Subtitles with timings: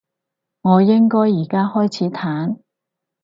[0.63, 2.57] 我應該而家開始彈？